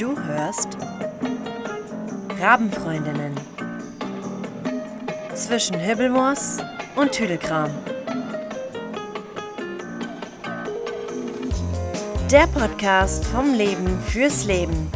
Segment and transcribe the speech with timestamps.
[0.00, 0.78] Du hörst
[2.40, 3.34] Rabenfreundinnen.
[5.34, 6.56] Zwischen Hibbelmoos
[6.96, 7.68] und Tüdelkram.
[12.32, 14.90] Der Podcast vom Leben fürs Leben.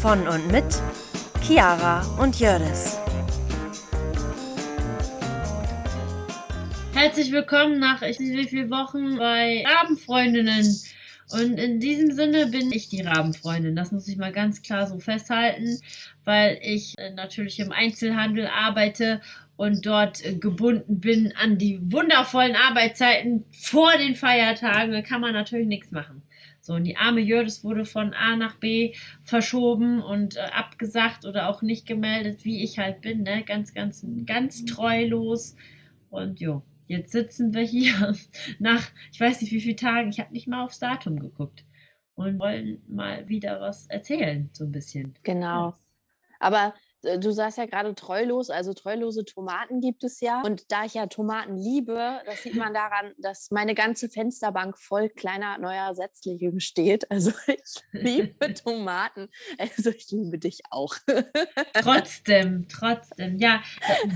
[0.00, 0.80] Von und mit
[1.42, 2.96] Chiara und Jördis.
[6.94, 10.80] Herzlich willkommen nach ich nicht wie viele Wochen bei Rabenfreundinnen.
[11.32, 13.74] Und in diesem Sinne bin ich die Rabenfreundin.
[13.74, 15.80] Das muss ich mal ganz klar so festhalten,
[16.24, 19.20] weil ich äh, natürlich im Einzelhandel arbeite
[19.56, 24.92] und dort äh, gebunden bin an die wundervollen Arbeitszeiten vor den Feiertagen.
[24.92, 26.22] Da kann man natürlich nichts machen.
[26.60, 31.48] So, und die arme Jördis wurde von A nach B verschoben und äh, abgesagt oder
[31.48, 33.44] auch nicht gemeldet, wie ich halt bin, ne?
[33.44, 35.54] Ganz, ganz, ganz treulos.
[36.10, 38.14] Und jo, Jetzt sitzen wir hier
[38.58, 41.64] nach, ich weiß nicht wie viele Tagen, ich habe nicht mal aufs Datum geguckt
[42.14, 45.14] und wollen mal wieder was erzählen, so ein bisschen.
[45.22, 45.74] Genau.
[46.38, 50.42] Aber du sagst ja gerade treulos, also treulose Tomaten gibt es ja.
[50.42, 55.08] Und da ich ja Tomaten liebe, das sieht man daran, dass meine ganze Fensterbank voll
[55.08, 57.06] kleiner neuer Setzlinge steht.
[57.16, 59.28] Also ich liebe Tomaten.
[59.58, 60.94] Also ich liebe dich auch.
[61.72, 63.38] trotzdem, trotzdem.
[63.38, 63.62] Ja,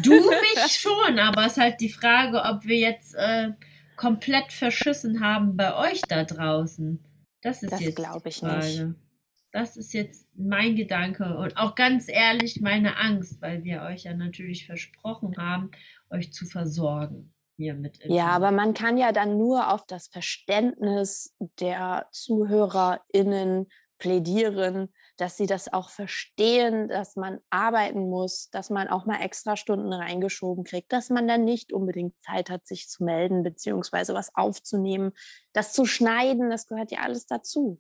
[0.03, 3.53] du mich schon, aber es ist halt die Frage, ob wir jetzt äh,
[3.97, 7.03] komplett verschissen haben bei euch da draußen.
[7.41, 8.67] Das ist das jetzt glaube ich Frage.
[8.67, 9.09] nicht.
[9.53, 14.15] Das ist jetzt mein Gedanke und auch ganz ehrlich meine Angst, weil wir euch ja
[14.15, 15.70] natürlich versprochen haben,
[16.09, 17.34] euch zu versorgen.
[17.56, 23.67] Hier mit ja, aber man kann ja dann nur auf das Verständnis der ZuhörerInnen
[23.98, 29.56] plädieren, dass sie das auch verstehen, dass man arbeiten muss, dass man auch mal extra
[29.56, 34.34] Stunden reingeschoben kriegt, dass man dann nicht unbedingt Zeit hat, sich zu melden, beziehungsweise was
[34.34, 35.12] aufzunehmen,
[35.53, 37.78] das zu schneiden, das gehört ja alles dazu.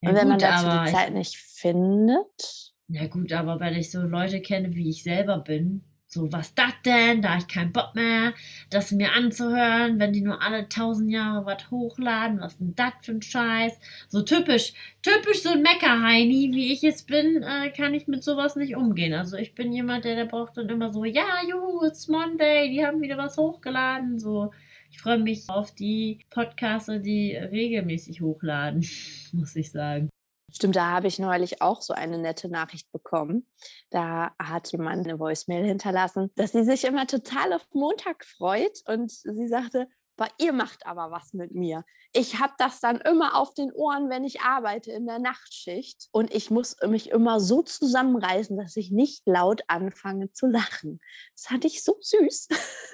[0.00, 3.60] Ja, Und wenn man gut, dazu aber die ich- Zeit nicht findet, Ja gut, aber
[3.60, 7.46] weil ich so Leute kenne, wie ich selber bin, so was das denn, da ich
[7.48, 8.32] keinen Bock mehr,
[8.70, 13.12] das mir anzuhören, wenn die nur alle tausend Jahre was hochladen, was denn das für
[13.12, 13.78] ein Scheiß.
[14.08, 14.72] So typisch,
[15.02, 19.12] typisch so ein Meckerheini, wie ich es bin, äh, kann ich mit sowas nicht umgehen.
[19.12, 22.86] Also ich bin jemand, der, der braucht dann immer so, ja, juhu, it's Monday, die
[22.86, 24.50] haben wieder was hochgeladen, so.
[24.90, 28.86] Ich freue mich auf die Podcaster, die regelmäßig hochladen,
[29.32, 30.08] muss ich sagen.
[30.50, 33.46] Stimmt, da habe ich neulich auch so eine nette Nachricht bekommen.
[33.90, 39.10] Da hat jemand eine Voicemail hinterlassen, dass sie sich immer total auf Montag freut und
[39.10, 41.84] sie sagte, "Boah, ihr macht aber was mit mir.
[42.14, 46.32] Ich habe das dann immer auf den Ohren, wenn ich arbeite in der Nachtschicht und
[46.34, 50.98] ich muss mich immer so zusammenreißen, dass ich nicht laut anfange zu lachen.
[51.34, 52.48] Das fand ich so süß.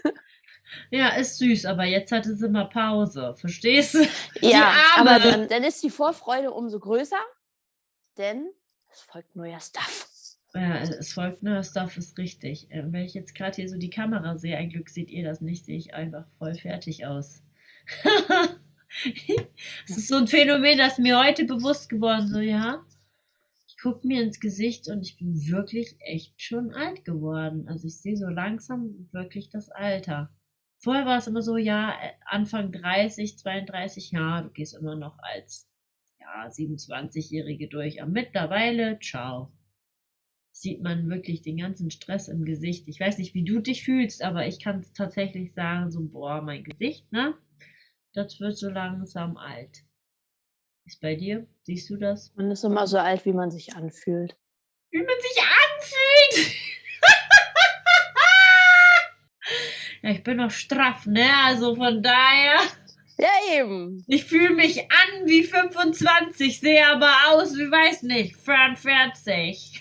[0.90, 3.34] Ja, ist süß, aber jetzt hatte sie mal Pause.
[3.36, 4.06] Verstehst du?
[4.40, 7.20] Ja, aber dann, dann ist die Vorfreude umso größer,
[8.18, 8.48] denn
[8.92, 10.08] es folgt neuer Stuff.
[10.54, 12.70] Ja, es folgt neuer Stuff, ist richtig.
[12.70, 15.40] Äh, Wenn ich jetzt gerade hier so die Kamera sehe, ein Glück seht ihr das
[15.40, 17.42] nicht, sehe ich einfach voll fertig aus.
[19.88, 22.84] Es ist so ein Phänomen, das mir heute bewusst geworden, so ja.
[23.66, 27.66] Ich gucke mir ins Gesicht und ich bin wirklich echt schon alt geworden.
[27.68, 30.30] Also ich sehe so langsam wirklich das Alter.
[30.84, 35.18] Vorher war es immer so, ja, äh, Anfang 30, 32 Jahre, du gehst immer noch
[35.18, 35.66] als
[36.20, 38.02] ja, 27-Jährige durch.
[38.02, 39.50] Aber mittlerweile, ciao.
[40.52, 42.86] Sieht man wirklich den ganzen Stress im Gesicht.
[42.86, 46.64] Ich weiß nicht, wie du dich fühlst, aber ich kann tatsächlich sagen, so, boah, mein
[46.64, 47.34] Gesicht, ne?
[48.12, 49.84] Das wird so langsam alt.
[50.84, 51.46] Ist bei dir?
[51.62, 52.34] Siehst du das?
[52.36, 54.36] Man ist immer so alt, wie man sich anfühlt.
[54.90, 56.56] Wie man sich anfühlt!
[60.04, 61.30] ja, ich bin noch straff, ne?
[61.44, 62.60] Also von daher.
[63.16, 64.04] Ja, eben.
[64.06, 69.80] Ich fühle mich an wie 25, sehe aber aus wie, weiß nicht, 44.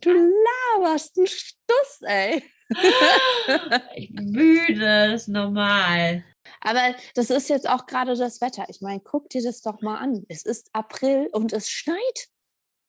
[0.00, 2.42] Du laberst einen Stuss, ey.
[3.94, 6.24] Ich bin müde, das ist normal.
[6.60, 8.64] Aber das ist jetzt auch gerade das Wetter.
[8.68, 10.24] Ich meine, guck dir das doch mal an.
[10.28, 12.28] Es ist April und es schneit.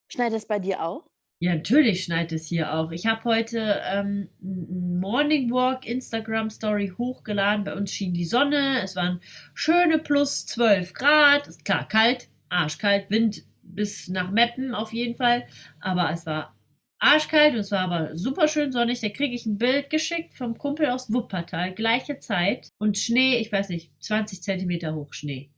[0.08, 1.06] Schneit es bei dir auch?
[1.45, 2.89] Ja, natürlich schneit es hier auch.
[2.89, 7.63] Ich habe heute ähm, Morning Walk Instagram Story hochgeladen.
[7.63, 8.81] Bei uns schien die Sonne.
[8.81, 9.21] Es waren
[9.53, 11.47] schöne plus 12 Grad.
[11.47, 15.45] Ist klar, kalt, arschkalt, Wind bis nach Meppen auf jeden Fall.
[15.81, 16.56] Aber es war
[16.97, 19.01] arschkalt und es war aber super schön sonnig.
[19.01, 22.69] Da kriege ich ein Bild geschickt vom Kumpel aus Wuppertal, gleiche Zeit.
[22.80, 25.51] Und Schnee, ich weiß nicht, 20 Zentimeter hoch Schnee.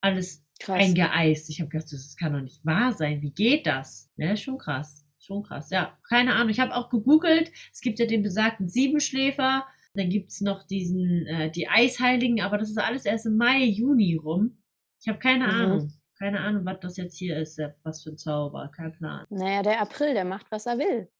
[0.00, 0.80] Alles Krass.
[0.80, 1.50] eingeeist.
[1.50, 3.20] Ich habe gedacht, das kann doch nicht wahr sein.
[3.20, 4.12] Wie geht das?
[4.16, 5.03] Ja, schon krass.
[5.24, 5.70] Schon krass.
[5.70, 6.50] Ja, keine Ahnung.
[6.50, 7.50] Ich habe auch gegoogelt.
[7.72, 9.64] Es gibt ja den besagten Siebenschläfer.
[9.94, 13.64] Dann gibt es noch diesen, äh, die Eisheiligen, aber das ist alles erst im Mai,
[13.64, 14.58] Juni rum.
[15.00, 15.50] Ich habe keine Mhm.
[15.50, 15.92] Ahnung.
[16.18, 18.70] Keine Ahnung, was das jetzt hier ist, was für ein Zauber.
[18.74, 19.24] Kein Plan.
[19.30, 21.10] Naja, der April, der macht, was er will.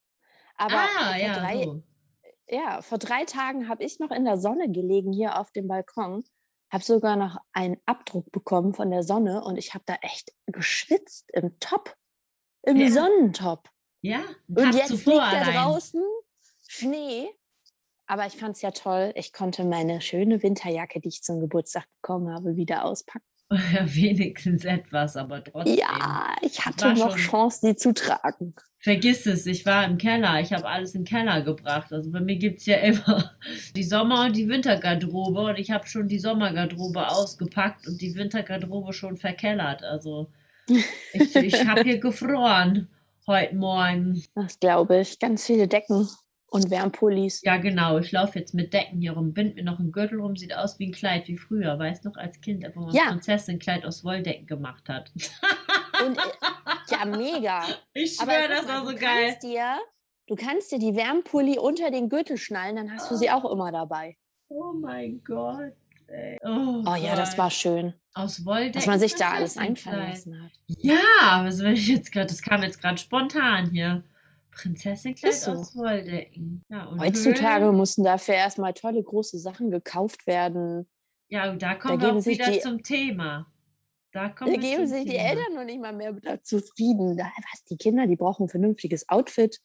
[0.56, 1.82] Aber ah, vor, ja, drei, so.
[2.48, 6.22] ja, vor drei Tagen habe ich noch in der Sonne gelegen hier auf dem Balkon,
[6.70, 11.28] habe sogar noch einen Abdruck bekommen von der Sonne und ich habe da echt geschwitzt
[11.32, 11.96] im Top,
[12.62, 12.88] im Ja.
[12.90, 13.68] Sonnentop.
[14.04, 15.54] Ja, Und jetzt zuvor liegt da allein.
[15.54, 16.02] draußen
[16.68, 17.28] Schnee.
[18.06, 19.12] Aber ich fand es ja toll.
[19.16, 23.24] Ich konnte meine schöne Winterjacke, die ich zum Geburtstag bekommen habe, wieder auspacken.
[23.50, 25.78] Ja, wenigstens etwas, aber trotzdem.
[25.78, 28.54] Ja, ich hatte noch schon- Chance, die zu tragen.
[28.78, 30.38] Vergiss es, ich war im Keller.
[30.40, 31.90] Ich habe alles in den Keller gebracht.
[31.90, 33.32] Also bei mir gibt es ja immer
[33.74, 35.40] die Sommer- und die Wintergarderobe.
[35.40, 39.82] Und ich habe schon die Sommergarderobe ausgepackt und die Wintergarderobe schon verkellert.
[39.82, 40.30] Also
[41.14, 42.88] ich, ich habe hier gefroren
[43.26, 44.22] heute Morgen.
[44.34, 45.18] Das glaube ich.
[45.18, 46.08] Ganz viele Decken
[46.48, 47.40] und Wärmpullis.
[47.42, 47.98] Ja, genau.
[47.98, 50.78] Ich laufe jetzt mit Decken hier rum, bind mir noch einen Gürtel rum, sieht aus
[50.78, 51.78] wie ein Kleid, wie früher.
[51.78, 53.08] Weißt noch, als Kind, wo man Ja.
[53.08, 55.10] Prinzessin ein Kleid aus Wolldecken gemacht hat.
[56.04, 56.20] Und, äh,
[56.90, 57.64] ja, mega.
[57.94, 59.28] Ich schwöre, das war so du geil.
[59.30, 59.78] Kannst dir,
[60.28, 63.72] du kannst dir die Wärmpulli unter den Gürtel schnallen, dann hast du sie auch immer
[63.72, 64.16] dabei.
[64.48, 65.72] Oh mein Gott.
[66.06, 66.38] Ey.
[66.44, 67.38] Oh, Oh ja, das Gott.
[67.38, 68.72] war schön, aus Wolldecken.
[68.72, 70.50] dass man sich da alles einfallen lassen hat.
[70.66, 70.98] Ja,
[71.42, 74.02] also wenn ich jetzt gerade, das kam jetzt gerade spontan hier.
[74.52, 75.50] Prinzessinnenkleid Ist so.
[75.52, 76.62] aus Wolldecken.
[76.68, 77.76] Ja, Heutzutage Höhlen.
[77.76, 80.86] mussten dafür erstmal tolle große Sachen gekauft werden.
[81.28, 83.46] Ja, und da kommen wir geben auch wieder die- zum Thema.
[84.12, 85.22] Da kommen Da wir geben sich die Thema.
[85.30, 87.16] Eltern noch nicht mal mehr da zufrieden.
[87.16, 89.58] Da, was, die Kinder, die brauchen ein vernünftiges Outfit.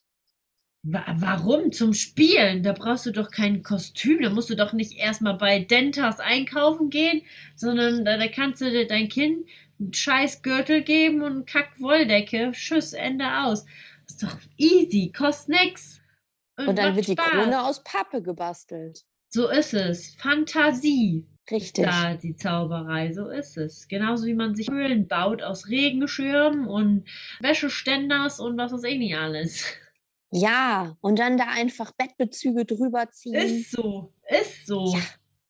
[0.82, 1.72] Wa warum?
[1.72, 2.62] Zum Spielen?
[2.62, 4.22] Da brauchst du doch kein Kostüm.
[4.22, 7.22] Da musst du doch nicht erstmal bei Dentas einkaufen gehen,
[7.54, 9.46] sondern da, da kannst du dir dein Kind
[9.78, 12.52] einen scheiß Gürtel geben und einen Kack Wolldecke.
[12.52, 13.66] Tschüss, Ende aus.
[14.08, 16.00] ist doch easy, kostet nix.
[16.56, 17.30] Und dann macht wird die Spaß.
[17.30, 19.04] Krone aus Pappe gebastelt.
[19.28, 20.14] So ist es.
[20.14, 21.26] Fantasie.
[21.50, 21.84] Richtig.
[21.84, 23.88] Da die Zauberei, so ist es.
[23.88, 27.04] Genauso wie man sich Höhlen baut aus Regenschirmen und
[27.40, 29.64] Wäscheständers und was weiß ich nicht alles.
[30.30, 34.94] Ja, und dann da einfach Bettbezüge drüber ziehen, Ist so, ist so.
[34.94, 35.00] Ja.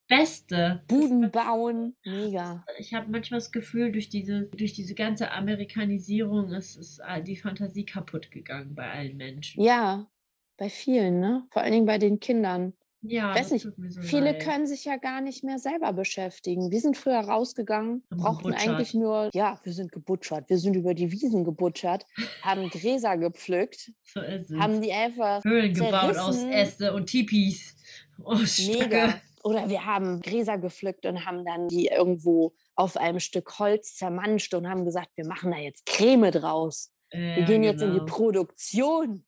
[0.08, 0.82] Beste.
[0.88, 1.96] Buden bauen.
[2.04, 2.64] Mega.
[2.78, 7.84] Ich habe manchmal das Gefühl, durch diese, durch diese ganze Amerikanisierung ist, ist die Fantasie
[7.84, 9.62] kaputt gegangen bei allen Menschen.
[9.62, 10.10] Ja,
[10.56, 11.46] bei vielen, ne?
[11.52, 12.72] Vor allen Dingen bei den Kindern.
[13.02, 14.42] Ja, Weiß nicht, so Viele leid.
[14.42, 16.70] können sich ja gar nicht mehr selber beschäftigen.
[16.70, 18.68] Wir sind früher rausgegangen, Haben brauchten gebutschert.
[18.68, 20.50] eigentlich nur, ja, wir sind gebutschert.
[20.50, 22.04] Wir sind über die Wiesen gebutschert,
[22.42, 24.20] haben Gräser gepflückt, So
[24.60, 26.44] haben die einfach Höhlen gebaut aus.
[26.44, 27.74] Äste und Tipis.
[28.22, 29.14] Aus mega.
[29.42, 34.52] Oder wir haben Gräser gepflückt und haben dann die irgendwo auf einem Stück Holz zermanscht
[34.52, 36.92] und haben gesagt, wir machen da jetzt Creme draus.
[37.10, 38.12] Wir Ja, gehen jetzt in die genau.
[38.12, 39.24] Produktion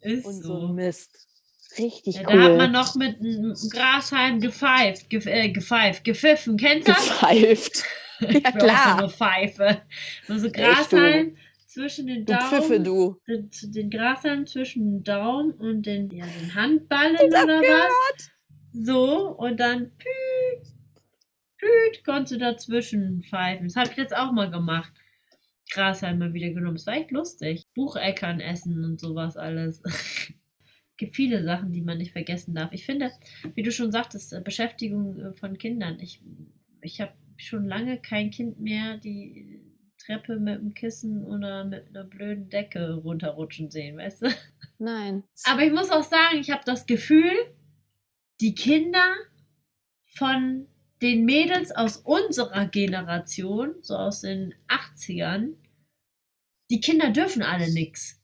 [0.00, 0.60] Ist und so.
[0.60, 1.26] so Mist.
[1.78, 2.36] Richtig Ja, cool.
[2.36, 6.56] Da hat man noch mit einem Grashalm gepfeift, gef äh, gepfeift, gepfiffen.
[6.56, 7.08] Kennst du das?
[7.08, 7.84] gepfeift.
[8.20, 8.98] Ich Ja, auch so klar.
[8.98, 9.82] eine Pfeife.
[10.28, 10.50] Und so.
[10.50, 11.36] Grashalm
[11.66, 12.84] zwischen den Du Pfiffe, Daumen.
[12.84, 13.20] du.
[13.26, 18.30] Den, den Grashalm zwischen den Daumen und den, ja, den Handballen oder was.
[18.72, 20.68] So, und dann püt,
[21.58, 23.66] püt, konntest du dazwischen pfeifen.
[23.66, 24.92] Das habe ich jetzt auch mal gemacht.
[25.72, 26.76] Grashalm mal wieder genommen.
[26.76, 27.66] Das war echt lustig.
[27.74, 29.82] Bucheckern essen und sowas alles.
[30.96, 32.72] gibt viele Sachen, die man nicht vergessen darf.
[32.72, 33.10] Ich finde,
[33.54, 35.98] wie du schon sagtest, äh, Beschäftigung äh, von Kindern.
[36.00, 36.20] Ich,
[36.80, 39.60] ich habe schon lange kein Kind mehr die
[39.98, 44.26] Treppe mit einem Kissen oder mit einer blöden Decke runterrutschen sehen, weißt du?
[44.78, 45.24] Nein.
[45.44, 47.32] Aber ich muss auch sagen, ich habe das Gefühl,
[48.40, 49.14] die Kinder
[50.16, 50.66] von
[51.02, 55.54] den Mädels aus unserer Generation, so aus den 80ern,
[56.70, 58.23] die Kinder dürfen alle nix.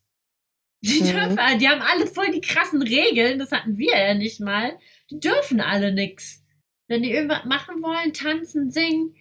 [0.82, 1.06] Die, Mhm.
[1.06, 4.78] dürfen, alle- die haben alle voll die krassen Regeln, das hatten wir ja nicht mal.
[5.10, 6.42] Die dürfen alle nix.
[6.88, 9.14] Wenn die irgendwas machen wollen, tanzen, singen,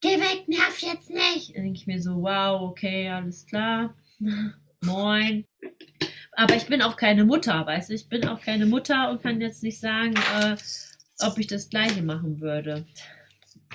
[0.00, 1.54] geh weg, nerv jetzt nicht.
[1.54, 3.94] Dann denke ich mir so, wow, okay, alles klar.
[4.84, 5.46] Moin.
[6.32, 7.94] Aber ich bin auch keine Mutter, weißt du?
[7.94, 10.56] Ich bin auch keine Mutter und kann jetzt nicht sagen, äh,
[11.20, 12.84] ob ich das Gleiche machen würde.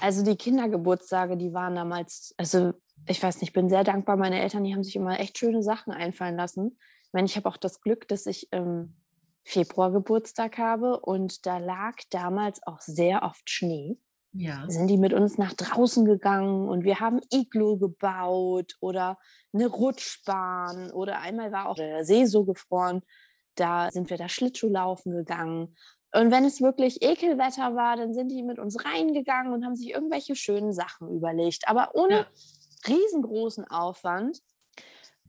[0.01, 2.73] Also die Kindergeburtstage, die waren damals, also
[3.07, 4.17] ich weiß nicht, ich bin sehr dankbar.
[4.17, 6.77] Meine Eltern, die haben sich immer echt schöne Sachen einfallen lassen.
[7.09, 8.95] Ich meine, ich habe auch das Glück, dass ich im
[9.43, 13.97] Februar Geburtstag habe und da lag damals auch sehr oft Schnee.
[14.31, 14.63] Ja.
[14.69, 19.17] sind die mit uns nach draußen gegangen und wir haben Iglo gebaut oder
[19.53, 23.01] eine Rutschbahn oder einmal war auch der See so gefroren,
[23.55, 25.75] da sind wir da Schlittschuhlaufen gegangen.
[26.13, 29.89] Und wenn es wirklich Ekelwetter war, dann sind die mit uns reingegangen und haben sich
[29.89, 32.27] irgendwelche schönen Sachen überlegt, aber ohne Ja.
[32.87, 34.39] riesengroßen Aufwand.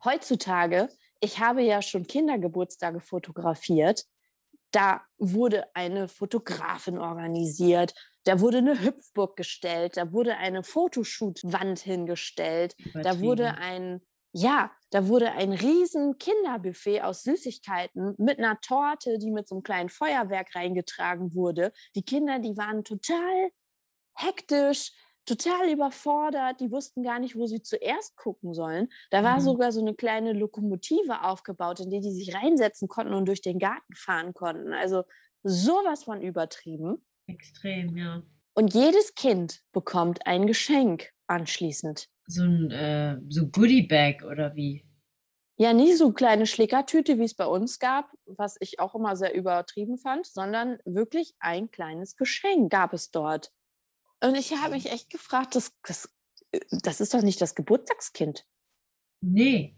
[0.04, 4.04] Heutzutage, ich habe ja schon Kindergeburtstage fotografiert,
[4.72, 7.94] da wurde eine Fotografin organisiert.
[8.24, 15.08] Da wurde eine Hüpfburg gestellt, da wurde eine Fotoshoot-Wand hingestellt, da wurde ein, ja, da
[15.08, 20.54] wurde ein riesen Kinderbuffet aus Süßigkeiten mit einer Torte, die mit so einem kleinen Feuerwerk
[20.54, 21.72] reingetragen wurde.
[21.94, 23.50] Die Kinder, die waren total
[24.14, 24.92] hektisch,
[25.30, 26.60] total überfordert.
[26.60, 28.88] Die wussten gar nicht, wo sie zuerst gucken sollen.
[29.10, 29.44] Da war mhm.
[29.44, 33.58] sogar so eine kleine Lokomotive aufgebaut, in die die sich reinsetzen konnten und durch den
[33.58, 34.72] Garten fahren konnten.
[34.72, 35.04] Also
[35.42, 37.04] sowas von übertrieben.
[37.26, 38.22] Extrem, ja.
[38.54, 42.08] Und jedes Kind bekommt ein Geschenk anschließend.
[42.26, 44.84] So ein äh, so Goodie-Bag oder wie?
[45.56, 49.34] Ja, nie so kleine Schlickertüte, wie es bei uns gab, was ich auch immer sehr
[49.34, 53.52] übertrieben fand, sondern wirklich ein kleines Geschenk gab es dort.
[54.22, 56.10] Und ich habe mich echt gefragt, das, das,
[56.52, 58.46] äh, das ist doch nicht das Geburtstagskind.
[59.22, 59.74] Nee.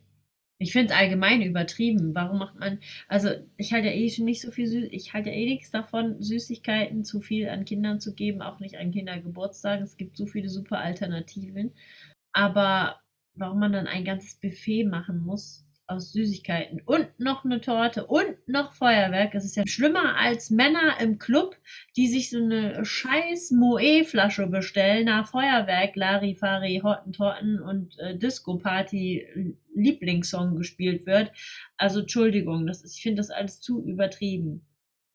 [0.58, 2.14] Ich finde es allgemein übertrieben.
[2.14, 5.30] Warum macht man, also ich halte ja eh schon nicht so viel Süß, ich halte
[5.30, 9.84] ja eh nichts davon, Süßigkeiten zu viel an Kindern zu geben, auch nicht an Kindergeburtstagen.
[9.84, 11.72] Es gibt so viele super Alternativen.
[12.32, 13.00] Aber
[13.34, 18.36] warum man dann ein ganzes Buffet machen muss, aus Süßigkeiten und noch eine Torte und
[18.46, 19.32] noch Feuerwerk.
[19.32, 21.56] Das ist ja schlimmer als Männer im Club,
[21.96, 30.56] die sich so eine scheiß Moe-Flasche bestellen nach Feuerwerk, Larifari, Hottentotten und äh, Disco-Party Lieblingssong
[30.56, 31.32] gespielt wird.
[31.76, 34.66] Also Entschuldigung, das ist, ich finde das alles zu übertrieben.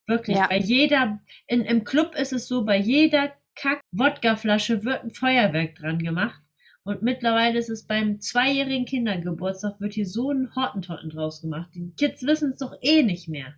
[0.06, 0.46] Wirklich, ja.
[0.46, 5.98] bei jeder, in, im Club ist es so, bei jeder Kack-Wodka-Flasche wird ein Feuerwerk dran
[5.98, 6.40] gemacht.
[6.88, 11.68] Und mittlerweile ist es beim zweijährigen Kindergeburtstag, wird hier so ein Hottentotten draus gemacht.
[11.74, 13.52] Die Kids wissen es doch eh nicht mehr.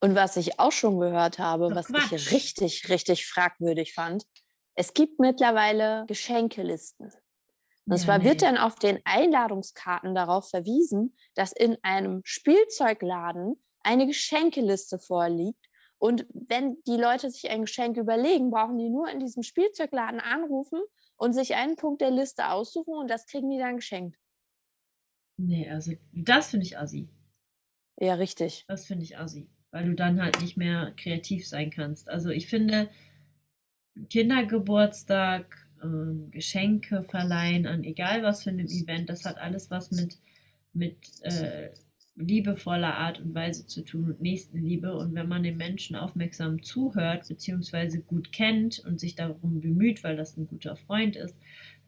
[0.00, 2.12] Und was ich auch schon gehört habe, doch was Quatsch.
[2.12, 4.24] ich richtig, richtig fragwürdig fand,
[4.74, 7.08] es gibt mittlerweile Geschenkelisten.
[7.84, 8.24] Und ja, zwar nee.
[8.24, 15.62] wird dann auf den Einladungskarten darauf verwiesen, dass in einem Spielzeugladen eine Geschenkeliste vorliegt.
[15.98, 20.80] Und wenn die Leute sich ein Geschenk überlegen, brauchen die nur in diesem Spielzeugladen anrufen
[21.22, 24.18] und sich einen Punkt der Liste aussuchen und das kriegen die dann geschenkt.
[25.36, 27.08] Nee, also das finde ich assi.
[28.00, 28.64] Ja, richtig.
[28.66, 32.08] Das finde ich assi, weil du dann halt nicht mehr kreativ sein kannst.
[32.08, 32.90] Also ich finde
[34.10, 40.18] Kindergeburtstag, äh, Geschenke verleihen an egal was für einem Event, das hat alles was mit,
[40.72, 41.70] mit äh,
[42.16, 44.94] liebevoller Art und Weise zu tun und Nächstenliebe.
[44.96, 50.16] Und wenn man den Menschen aufmerksam zuhört, beziehungsweise gut kennt und sich darum bemüht, weil
[50.16, 51.38] das ein guter Freund ist,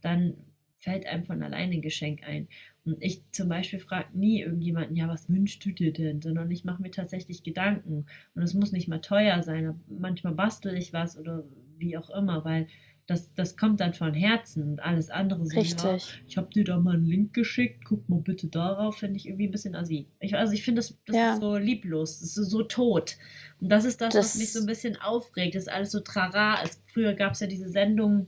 [0.01, 0.35] dann
[0.77, 2.49] fällt einem von alleine ein Geschenk ein.
[2.85, 6.21] Und ich zum Beispiel frage nie irgendjemanden, ja, was wünschst du dir denn?
[6.21, 8.07] Sondern ich mache mir tatsächlich Gedanken.
[8.35, 9.81] Und es muss nicht mal teuer sein.
[9.89, 11.45] Manchmal bastel ich was oder
[11.79, 12.67] wie auch immer, weil
[13.07, 15.83] das, das kommt dann von Herzen und alles andere so, Richtig.
[15.85, 19.27] Ja, ich habe dir da mal einen Link geschickt, guck mal bitte darauf, finde ich
[19.27, 20.09] irgendwie ein bisschen assi.
[20.21, 21.35] Ich, also ich finde, das, das ja.
[21.35, 23.17] ist so lieblos, das ist so tot.
[23.61, 26.01] Und das ist das, das, was mich so ein bisschen aufregt, das ist alles so
[26.01, 26.63] trara.
[26.63, 28.27] Es, früher gab es ja diese Sendung,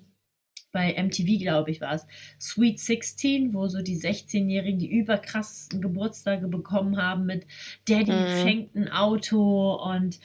[0.76, 2.06] bei MTV, glaube ich, war es,
[2.38, 7.47] Sweet 16, wo so die 16-Jährigen die überkrassesten Geburtstage bekommen haben mit
[7.88, 8.42] Daddy mhm.
[8.42, 10.21] schenkt ein Auto und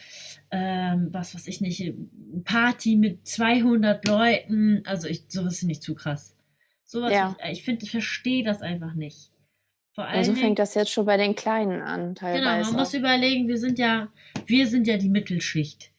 [0.52, 1.94] ähm, was weiß ich nicht,
[2.44, 4.84] Party mit 200 Leuten.
[4.86, 6.36] Also ich, sowas finde ich zu krass.
[6.84, 7.38] Sowas, ja.
[7.46, 9.32] ich, ich finde, ich verstehe das einfach nicht.
[9.94, 10.18] Vor allem.
[10.18, 12.44] Also fängt das jetzt schon bei den Kleinen an, teilweise.
[12.44, 14.10] Genau, man muss überlegen, wir sind ja,
[14.46, 15.92] wir sind ja die Mittelschicht.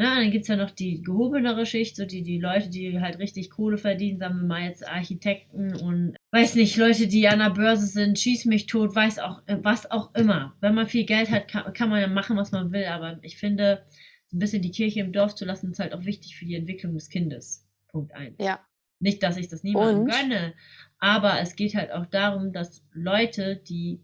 [0.00, 3.18] Na, dann gibt es ja noch die gehobenere Schicht, so die, die Leute, die halt
[3.18, 7.50] richtig Kohle verdienen, sagen wir mal jetzt Architekten und weiß nicht, Leute, die an der
[7.50, 10.56] Börse sind, schieß mich tot, weiß auch, äh, was auch immer.
[10.62, 13.36] Wenn man viel Geld hat, kann, kann man ja machen, was man will, aber ich
[13.36, 13.84] finde,
[14.32, 16.94] ein bisschen die Kirche im Dorf zu lassen, ist halt auch wichtig für die Entwicklung
[16.94, 17.68] des Kindes.
[17.88, 18.36] Punkt 1.
[18.40, 18.58] Ja.
[19.00, 20.10] Nicht, dass ich das niemandem und?
[20.10, 20.54] gönne,
[20.98, 24.00] aber es geht halt auch darum, dass Leute, die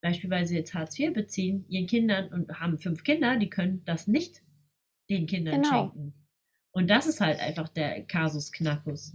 [0.00, 4.45] beispielsweise jetzt Hartz IV beziehen, ihren Kindern und haben fünf Kinder, die können das nicht
[5.10, 5.90] den Kindern genau.
[5.92, 6.14] schenken.
[6.72, 9.14] Und das ist halt einfach der Kasus Knackus.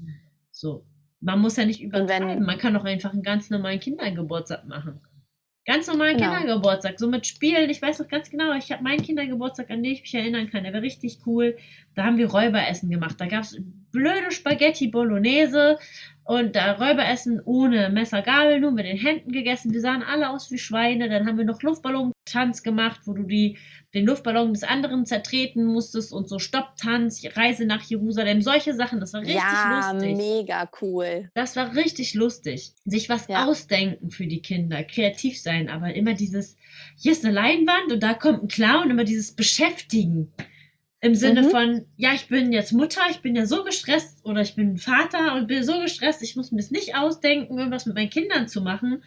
[0.51, 0.86] So.
[1.19, 2.43] Man muss ja nicht übertreiben.
[2.43, 5.00] Man kann doch einfach einen ganz normalen Kindergeburtstag machen.
[5.65, 6.36] Ganz normalen genau.
[6.36, 7.69] Kindergeburtstag, so mit Spielen.
[7.69, 10.63] Ich weiß noch ganz genau, ich habe meinen Kindergeburtstag, an den ich mich erinnern kann,
[10.63, 11.55] der war richtig cool.
[11.93, 13.17] Da haben wir Räuberessen gemacht.
[13.19, 15.77] Da gab es blöde Spaghetti Bolognese
[16.24, 19.74] und da Räuberessen ohne Messer, Gabel, nur mit den Händen gegessen.
[19.74, 21.10] Wir sahen alle aus wie Schweine.
[21.10, 23.58] Dann haben wir noch Luftballon-Tanz gemacht, wo du die,
[23.96, 29.00] den Luftballon des anderen zertreten musstest und so Stopptanz, Reise nach Jerusalem, solche Sachen.
[29.00, 30.12] Das war richtig ja, lustig.
[30.12, 31.30] Ja, mega cool.
[31.34, 32.74] Das war richtig lustig.
[32.86, 33.46] Sich was ja.
[33.46, 36.56] ausdenken für die Kinder, kreativ sein, aber immer dieses,
[36.98, 40.32] hier ist eine Leinwand und da kommt ein Clown, immer dieses Beschäftigen.
[41.03, 41.50] Im Sinne mhm.
[41.50, 45.36] von, ja, ich bin jetzt Mutter, ich bin ja so gestresst oder ich bin Vater
[45.36, 48.62] und bin so gestresst, ich muss mir es nicht ausdenken, irgendwas mit meinen Kindern zu
[48.62, 49.03] machen.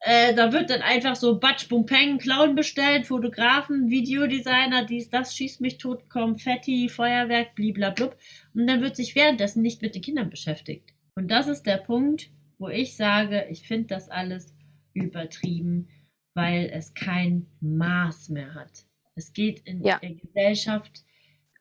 [0.00, 5.36] Äh, da wird dann einfach so Batsch, Bum, Peng, Clown bestellt, Fotografen, Videodesigner, dies, das,
[5.36, 8.16] schießt mich tot, Konfetti, Feuerwerk, bliblablub.
[8.54, 10.94] Und dann wird sich währenddessen nicht mit den Kindern beschäftigt.
[11.16, 14.54] Und das ist der Punkt, wo ich sage, ich finde das alles
[14.94, 15.88] übertrieben,
[16.34, 18.86] weil es kein Maß mehr hat.
[19.14, 19.98] Es geht in Ja.
[19.98, 21.05] der Gesellschaft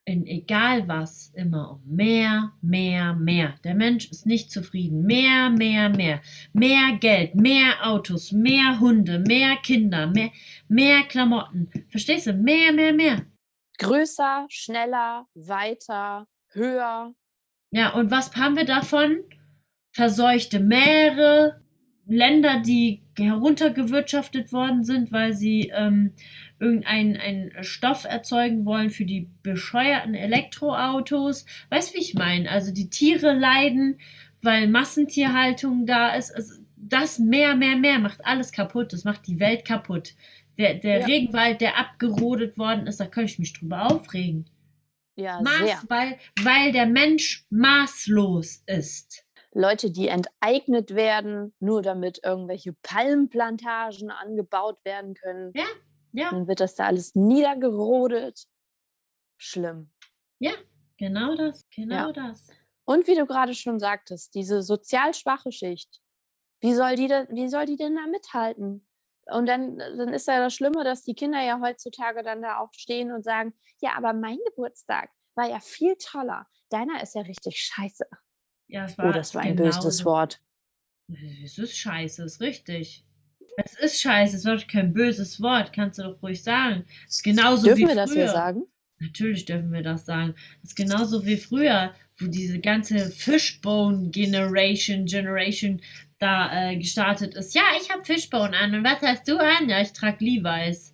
[0.05, 3.55] in egal was immer um mehr, mehr, mehr.
[3.63, 5.03] Der Mensch ist nicht zufrieden.
[5.03, 6.21] Mehr, mehr, mehr.
[6.53, 10.29] Mehr Geld, mehr Autos, mehr Hunde, mehr Kinder, mehr,
[10.67, 11.69] mehr Klamotten.
[11.89, 12.33] Verstehst du?
[12.33, 13.25] Mehr, mehr, mehr.
[13.79, 17.13] Größer, schneller, weiter, höher.
[17.71, 19.23] Ja, und was haben wir davon?
[19.91, 21.61] Verseuchte Meere,
[22.05, 26.13] Länder, die heruntergewirtschaftet worden sind, weil sie ähm,
[26.59, 31.45] irgendeinen einen Stoff erzeugen wollen für die bescheuerten Elektroautos.
[31.69, 32.49] Weißt du, wie ich meine?
[32.49, 33.99] Also die Tiere leiden,
[34.41, 36.31] weil Massentierhaltung da ist.
[36.31, 38.93] Also das mehr, mehr, mehr macht alles kaputt.
[38.93, 40.13] Das macht die Welt kaputt.
[40.57, 41.05] Der, der Ja.
[41.05, 44.49] Regenwald, der abgerodet worden ist, da könnte ich mich drüber aufregen.
[45.17, 45.81] Ja, Maß, sehr.
[45.87, 49.25] weil, weil der Mensch maßlos ist.
[49.53, 55.53] Leute, die enteignet werden, nur damit irgendwelche Palmplantagen angebaut werden können.
[55.55, 55.63] Ja,
[56.31, 58.45] Dann wird das da alles niedergerodet.
[59.37, 59.91] Schlimm.
[60.97, 62.11] genau das, genau Ja.
[62.13, 62.47] das.
[62.85, 66.01] Und wie du gerade schon sagtest, diese sozial schwache Schicht,
[66.61, 68.87] wie soll die denn, wie soll die denn da mithalten?
[69.27, 72.69] Und dann, dann ist ja das Schlimme, dass die Kinder ja heutzutage dann da auch
[72.73, 76.47] stehen und sagen, ja, aber mein Geburtstag war ja viel toller.
[76.69, 78.05] Deiner ist ja richtig scheiße.
[78.67, 79.79] Ja, es war Oh, das war ein genauso.
[79.81, 80.41] böses Wort.
[81.43, 83.05] Es ist scheiße, ist richtig.
[83.57, 86.85] Es ist scheiße, es ist kein böses Wort, kannst du doch ruhig sagen.
[87.07, 88.23] Es ist genauso Dürfen wie wir das früher.
[88.23, 88.63] hier sagen?
[88.99, 90.35] Natürlich dürfen wir das sagen.
[90.63, 95.81] Es ist genauso wie früher, wo diese ganze Fishbone Generation, Generation
[96.19, 97.53] da äh, gestartet ist.
[97.55, 98.73] Ja, ich habe Fishbone an.
[98.73, 99.69] Und was hast du an?
[99.69, 100.93] Ja, ich trage Levi's.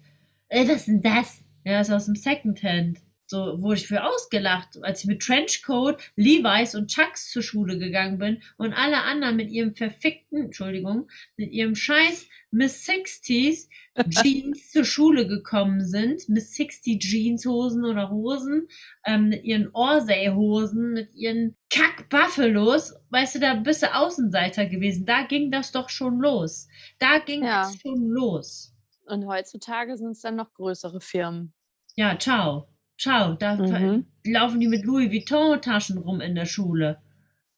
[0.50, 1.44] Äh, was ist denn das?
[1.63, 3.00] Ja, ist aus dem Secondhand.
[3.31, 8.17] So wurde ich für ausgelacht, als ich mit Trenchcoat, Levi's und Chucks zur Schule gegangen
[8.17, 13.69] bin und alle anderen mit ihrem verfickten, Entschuldigung, mit ihrem scheiß Miss 60s
[14.10, 18.67] Jeans zur Schule gekommen sind, Miss 60 Jeans Hosen oder Hosen,
[19.06, 25.06] ähm, mit ihren Orsay-Hosen, mit ihren Kack-Buffalos, weißt du, da bist du Außenseiter gewesen.
[25.06, 26.67] Da ging das doch schon los.
[26.99, 27.69] Da ging Ja.
[27.69, 28.73] es schon los.
[29.06, 31.53] Und heutzutage sind es dann noch größere Firmen.
[31.95, 32.67] Ja, ciao.
[33.01, 33.33] Ciao.
[33.33, 34.05] Da Mhm.
[34.25, 37.01] laufen die mit Louis Vuitton-Taschen rum in der Schule.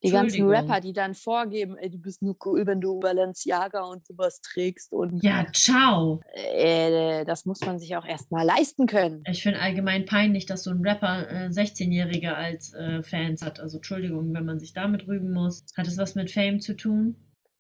[0.02, 0.48] Die ganzen.
[0.48, 4.92] Rapper, die dann vorgeben, ey, du bist nur cool, wenn du Balenciaga und sowas trägst.
[4.94, 6.22] Und Ja, ciao.
[6.34, 9.24] äh, das muss man sich auch erstmal leisten können.
[9.30, 13.60] Ich finde allgemein peinlich, dass so ein Rapper äh, 16-Jährige als äh, Fans hat.
[13.60, 15.66] Also Entschuldigung, wenn man sich damit rüben muss.
[15.76, 17.16] Hat es was mit Fame zu tun?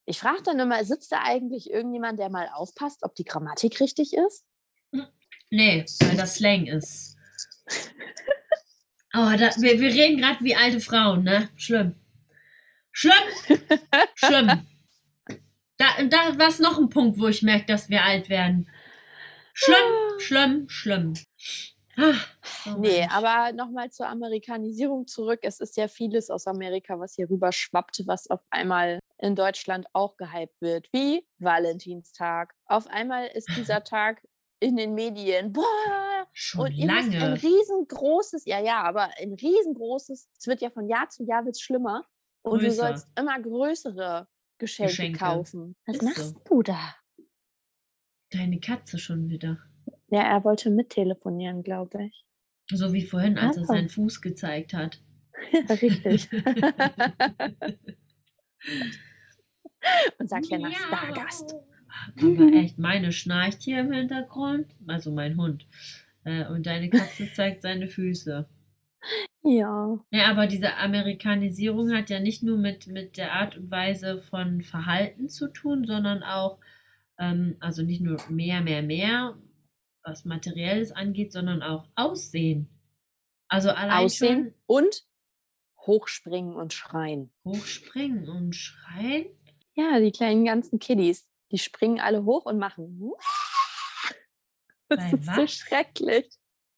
[0.05, 4.13] Ich frage dann immer, sitzt da eigentlich irgendjemand, der mal aufpasst, ob die Grammatik richtig
[4.13, 4.43] ist?
[5.49, 7.15] Nee, weil das Slang ist.
[9.15, 11.49] Oh, da, wir, wir reden gerade wie alte Frauen, ne?
[11.55, 11.95] Schlimm.
[12.91, 13.13] Schlimm.
[14.15, 14.67] Schlimm.
[15.77, 18.69] Da, da war es noch ein Punkt, wo ich merke, dass wir alt werden.
[19.53, 21.13] Schlimm, schlimm, schlimm.
[21.97, 22.13] Ah,
[22.67, 25.39] oh Nee, aber nochmal zur Amerikanisierung zurück.
[25.41, 29.87] Es ist ja vieles aus Amerika, was hier rüber schwappt, was auf einmal in Deutschland
[29.93, 32.53] auch gehypt wird, wie Valentinstag.
[32.65, 34.21] Auf einmal ist dieser Tag
[34.63, 35.51] in den Medien.
[35.53, 36.27] Boah!
[36.31, 37.41] Schon Und müsst ein lange.
[37.43, 42.05] riesengroßes, ja, ja, aber ein riesengroßes, es wird ja von Jahr zu Jahr wird's schlimmer.
[42.41, 42.75] Und du Größer.
[42.87, 45.19] sollst immer größere Geschenke, Geschenke.
[45.19, 45.75] kaufen.
[45.85, 46.07] Was Ist so.
[46.07, 46.95] machst du da?
[48.31, 49.59] Deine Katze schon wieder.
[50.07, 52.25] Ja, er wollte mittelefonieren, glaube ich.
[52.71, 53.67] So wie vorhin, als er Ah.
[53.67, 55.01] seinen Fuß gezeigt hat.
[55.51, 56.29] Ja, richtig.
[60.17, 61.63] Und sagt ja nach Miau.
[62.17, 64.67] Aber echt, meine schnarcht hier im Hintergrund.
[64.87, 65.67] Also mein Hund.
[66.23, 68.47] Äh, und deine Katze zeigt seine Füße.
[69.43, 69.99] Ja.
[70.11, 74.61] Ja, aber diese Amerikanisierung hat ja nicht nur mit, mit der Art und Weise von
[74.61, 76.59] Verhalten zu tun, sondern auch,
[77.19, 79.37] ähm, also nicht nur mehr, mehr, mehr,
[80.03, 82.69] was Materielles angeht, sondern auch Aussehen.
[83.49, 85.03] Also allein Aussehen und
[85.85, 87.29] hochspringen und schreien.
[87.43, 89.25] hochspringen und schreien.
[89.75, 92.99] Ja, die kleinen ganzen Kiddies, die springen alle hoch und machen.
[94.89, 95.51] Das Bei ist so was?
[95.53, 96.29] schrecklich.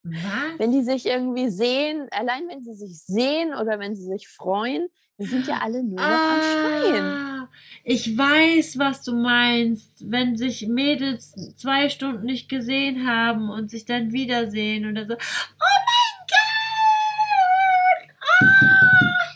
[0.03, 0.59] Was?
[0.59, 4.87] Wenn die sich irgendwie sehen, allein wenn sie sich sehen oder wenn sie sich freuen,
[5.17, 7.03] die sind ja alle nur noch am Schreien.
[7.03, 7.49] Ah,
[7.83, 10.09] ich weiß, was du meinst.
[10.09, 15.15] Wenn sich Mädels zwei Stunden nicht gesehen haben und sich dann wiedersehen oder so.
[15.15, 18.15] Oh mein Gott!
[18.21, 18.45] Oh,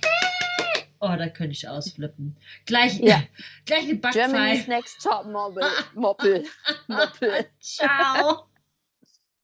[0.05, 0.85] hey!
[0.99, 2.35] oh da könnte ich ausflippen.
[2.65, 3.23] Gleich, Ja.
[3.65, 4.69] gleich eine Germany's Backpfeife.
[4.69, 5.25] Next Top.
[5.25, 6.43] Moppel.
[6.87, 7.45] Moppel.
[7.59, 8.49] Ciao.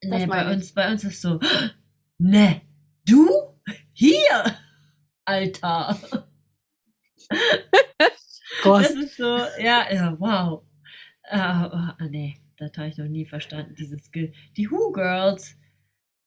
[0.03, 1.39] Nee, bei uns, bei uns ist so,
[2.17, 2.61] ne,
[3.05, 3.29] du?
[3.93, 4.57] Hier?
[5.25, 5.97] Alter.
[8.63, 10.63] Das ist so, ja, ja, wow.
[11.31, 13.75] Uh, nee, das habe ich noch nie verstanden.
[13.75, 15.55] Dieses, Ge die Who Girls,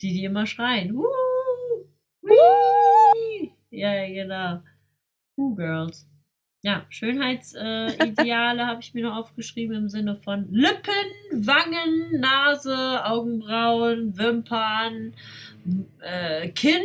[0.01, 0.95] die die immer schreien.
[0.95, 1.09] Woo,
[3.71, 4.63] ja, genau.
[5.39, 6.07] Who Girls.
[6.63, 10.93] Ja, Schönheitsideale äh, habe ich mir noch aufgeschrieben im Sinne von Lippen,
[11.31, 15.15] Wangen, Nase, Augenbrauen, Wimpern,
[16.01, 16.85] äh, Kinn,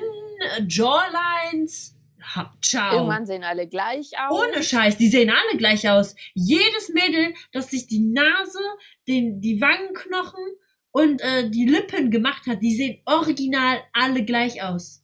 [0.67, 1.97] Jawlines.
[2.21, 2.93] Ha, ciao.
[2.93, 4.39] Irgendwann sehen alle gleich aus.
[4.39, 6.15] Ohne Scheiß, die sehen alle gleich aus.
[6.35, 8.59] Jedes Mädel, das sich die Nase,
[9.07, 10.45] den, die Wangenknochen
[10.91, 15.02] und äh, die Lippen gemacht hat, die sehen original alle gleich aus.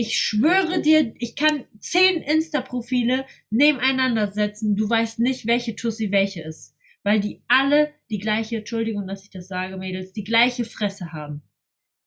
[0.00, 4.74] Ich schwöre dir, ich kann zehn Insta-Profile nebeneinander setzen.
[4.74, 6.74] Du weißt nicht, welche Tussi welche ist.
[7.02, 11.42] Weil die alle die gleiche, Entschuldigung, dass ich das sage, Mädels, die gleiche Fresse haben.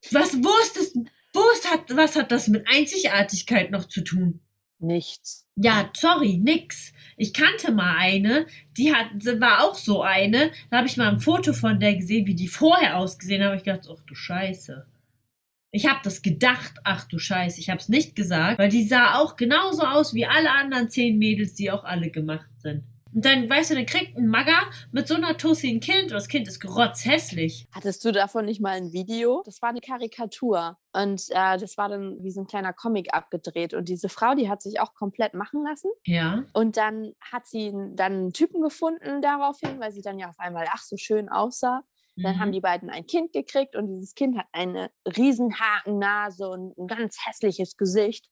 [0.09, 0.95] Was, wo ist das,
[1.33, 4.39] wo ist, hat, was hat das mit Einzigartigkeit noch zu tun?
[4.79, 5.47] Nichts.
[5.55, 6.93] Ja, sorry, nix.
[7.15, 10.49] Ich kannte mal eine, die hat, war auch so eine.
[10.71, 13.49] Da habe ich mal ein Foto von der gesehen, wie die vorher ausgesehen hat.
[13.49, 14.87] habe ich gedacht, ach du Scheiße.
[15.75, 17.59] Ich habe das gedacht, ach du Scheiße.
[17.59, 21.17] Ich habe es nicht gesagt, weil die sah auch genauso aus wie alle anderen zehn
[21.17, 22.83] Mädels, die auch alle gemacht sind.
[23.11, 26.13] Und dann, weißt du, dann kriegt ein Magger mit so einer Tussi ein Kind und
[26.13, 27.67] das Kind ist grotzhässlich.
[27.71, 29.41] Hattest du davon nicht mal ein Video?
[29.45, 30.77] Das war eine Karikatur.
[30.93, 33.73] Und äh, das war dann wie so ein kleiner Comic abgedreht.
[33.73, 35.89] Und diese Frau, die hat sich auch komplett machen lassen.
[36.05, 36.43] Ja.
[36.53, 40.67] Und dann hat sie dann einen Typen gefunden daraufhin, weil sie dann ja auf einmal
[40.71, 41.81] ach so schön aussah.
[42.15, 42.53] Dann haben Mhm.
[42.53, 47.17] die beiden ein Kind gekriegt und dieses Kind hat eine riesen Hakennase und ein ganz
[47.25, 48.29] hässliches Gesicht.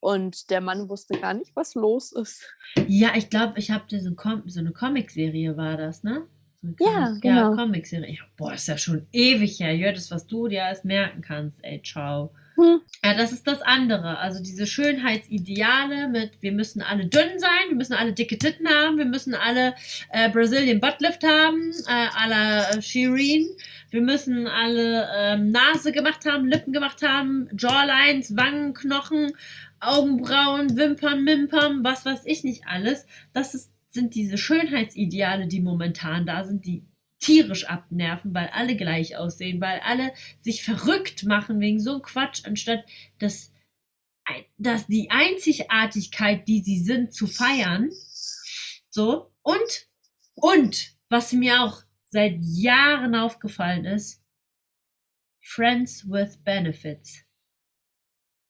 [0.00, 2.46] Und der Mann wusste gar nicht, was los ist.
[2.86, 3.98] Ja, ich glaube, ich habe so,
[4.46, 6.28] so eine Comicserie war das, ne?
[6.60, 7.50] So eine Ja, kleine- genau.
[7.50, 8.12] Ja, Comicserie.
[8.14, 9.74] Ja, boah, ist ja schon ewig her.
[9.74, 12.34] Ja, das, was du dir alles merken kannst, ey, ciao.
[12.56, 12.80] Hm.
[13.04, 14.18] Ja, das ist das andere.
[14.18, 18.96] Also diese Schönheitsideale mit, wir müssen alle dünn sein, wir müssen alle dicke Titten haben,
[18.96, 19.74] wir müssen alle
[20.10, 23.48] äh, Brazilian Buttlift haben, äh, à la Shireen.
[23.90, 29.32] Wir müssen alle ähm, Nase gemacht haben, Lippen gemacht haben, Jawlines, Wangenknochen,
[29.80, 33.06] Augenbrauen, Wimpern, Mimpern, was weiß ich nicht alles.
[33.32, 36.84] Das ist, sind diese Schönheitsideale, die momentan da sind, die
[37.24, 42.84] tierisch abnerven, weil alle gleich aussehen, weil alle sich verrückt machen wegen so Quatsch, anstatt
[43.18, 43.52] das,
[44.58, 47.90] dass die Einzigartigkeit, die sie sind, zu feiern.
[48.90, 49.32] So.
[49.42, 49.88] Und,
[50.34, 54.22] und, was mir auch seit Jahren aufgefallen ist,
[55.40, 57.24] Friends with Benefits.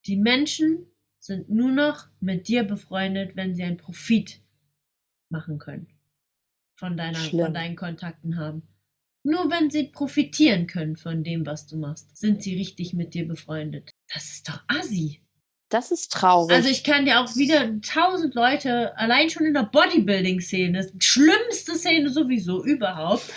[0.07, 0.87] Die Menschen
[1.19, 4.43] sind nur noch mit dir befreundet, wenn sie einen Profit
[5.31, 5.94] machen können.
[6.77, 7.47] Von, deiner, Schlimm.
[7.47, 8.69] von deinen Kontakten haben.
[9.23, 13.27] Nur wenn sie profitieren können von dem, was du machst, sind sie richtig mit dir
[13.27, 13.91] befreundet.
[14.13, 15.23] Das ist doch assi.
[15.71, 16.55] Das ist traurig.
[16.55, 22.11] Also ich kann dir auch wieder tausend Leute, allein schon in der Bodybuilding-Szene, schlimmste Szene
[22.11, 23.33] sowieso überhaupt.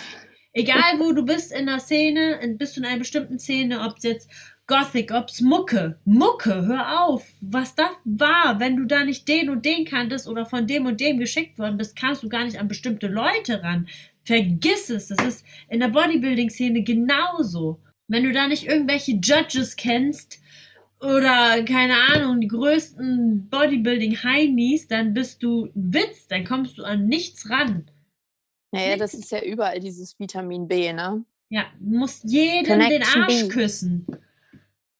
[0.52, 4.04] Egal wo du bist in der Szene, bist du in einer bestimmten Szene, ob es
[4.04, 4.30] jetzt
[4.68, 5.98] Gothic, ob es Mucke.
[6.04, 7.26] Mucke, hör auf.
[7.40, 11.00] Was das war, wenn du da nicht den und den kanntest oder von dem und
[11.00, 13.88] dem geschickt worden bist, kannst du gar nicht an bestimmte Leute ran.
[14.24, 15.08] Vergiss es.
[15.08, 17.80] Das ist in der Bodybuilding-Szene genauso.
[18.08, 20.38] Wenn du da nicht irgendwelche Judges kennst,
[21.00, 27.06] oder keine Ahnung, die größten Bodybuilding-Heinis, dann bist du ein Witz, dann kommst du an
[27.06, 27.90] nichts ran.
[28.72, 31.24] naja, das ist ja überall dieses Vitamin B, ne?
[31.50, 33.48] Ja, du musst jedem den Connection Arsch B.
[33.48, 34.06] küssen.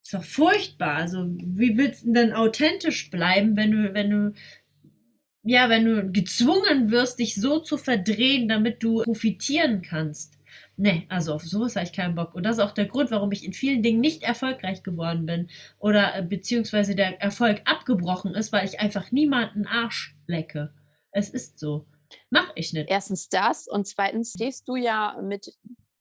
[0.09, 0.94] Ist doch furchtbar.
[0.94, 4.33] Also, wie willst du denn authentisch bleiben, wenn du, wenn du,
[5.42, 10.38] ja, wenn du gezwungen wirst, dich so zu verdrehen, damit du profitieren kannst?
[10.79, 12.35] Nee, also auf sowas habe ich keinen Bock.
[12.35, 15.51] Und das ist auch der Grund, warum ich in vielen Dingen nicht erfolgreich geworden bin.
[15.79, 20.73] Oder äh, beziehungsweise der Erfolg abgebrochen ist, weil ich einfach niemanden Arsch lecke.
[21.11, 21.87] Es ist so.
[22.31, 22.88] Mach ich nicht.
[22.88, 25.53] Erstens das und zweitens stehst du ja mit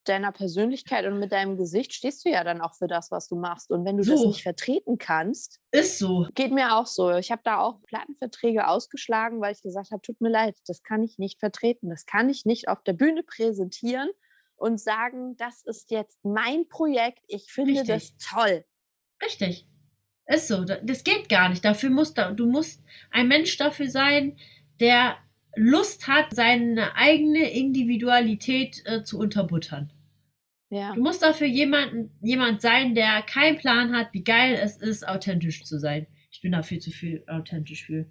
[0.09, 3.35] deiner Persönlichkeit und mit deinem Gesicht stehst du ja dann auch für das, was du
[3.35, 3.69] machst.
[3.71, 4.27] Und wenn du das So.
[4.27, 6.27] nicht vertreten kannst, Ist so.
[6.35, 7.11] geht mir auch so.
[7.15, 11.03] Ich habe da auch Plattenverträge ausgeschlagen, weil ich gesagt habe, tut mir leid, das kann
[11.03, 11.89] ich nicht vertreten.
[11.89, 14.09] Das kann ich nicht auf der Bühne präsentieren
[14.55, 17.19] und sagen, das ist jetzt mein Projekt.
[17.27, 17.87] Ich finde Richtig.
[17.87, 18.65] das toll.
[19.23, 19.67] Richtig.
[20.25, 20.63] Ist so.
[20.65, 21.63] Da- Das geht gar nicht.
[21.63, 24.37] Dafür musst du, du musst ein Mensch dafür sein,
[24.79, 25.15] der
[25.55, 29.91] Lust hat, seine eigene Individualität äh, zu unterbuttern.
[30.69, 30.93] Ja.
[30.93, 35.63] Du musst dafür jemanden, jemand sein, der keinen Plan hat, wie geil es ist, authentisch
[35.63, 36.07] zu sein.
[36.31, 38.05] Ich bin da viel zu viel authentisch für.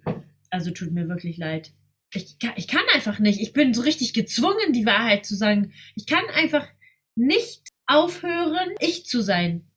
[0.49, 1.71] Also tut mir wirklich leid.
[2.13, 3.39] Ich, kann- ich kann einfach nicht.
[3.41, 5.73] Ich bin so richtig gezwungen, die Wahrheit zu sagen.
[5.95, 6.67] Ich kann einfach
[7.15, 9.67] nicht aufhören, ich zu sein.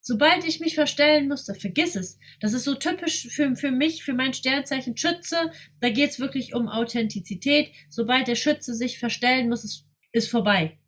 [0.00, 2.18] Sobald ich mich verstellen musste, vergiss es.
[2.40, 5.50] Das ist so typisch für, für mich, für mein Sternzeichen Schütze.
[5.80, 7.72] Da geht es wirklich um Authentizität.
[7.88, 10.78] Sobald der Schütze sich verstellen muss, ist, ist vorbei.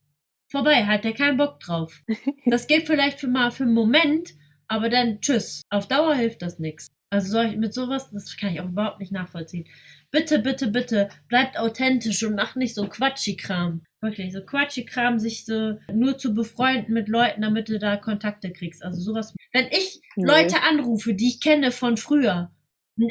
[0.50, 2.02] Vorbei, hat er keinen Bock drauf.
[2.46, 4.34] Das geht vielleicht für mal für einen Moment,
[4.66, 5.62] aber dann tschüss.
[5.70, 6.88] Auf Dauer hilft das nichts.
[7.10, 9.66] Also soll ich mit sowas, das kann ich auch überhaupt nicht nachvollziehen.
[10.10, 13.82] Bitte, bitte, bitte, bleibt authentisch und macht nicht so Quatschi-Kram.
[14.00, 18.82] Wirklich, so Quatschi-Kram, sich so nur zu befreunden mit Leuten, damit du da Kontakte kriegst.
[18.82, 19.34] Also sowas.
[19.52, 20.00] Wenn ich.
[20.16, 22.50] Leute anrufe, die ich kenne von früher,